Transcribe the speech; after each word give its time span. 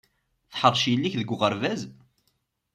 Teḥṛec 0.51 0.83
yelli-k 0.87 1.13
deg 1.17 1.29
uɣerbaz? 1.33 1.81